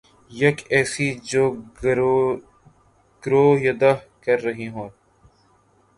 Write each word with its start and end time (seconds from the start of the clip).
یک 0.31 0.57
ایسی 0.73 1.07
جو 1.29 1.43
گرویدہ 3.23 3.93
کر 4.23 4.37
رہی 4.45 4.67
ہے 4.75 4.87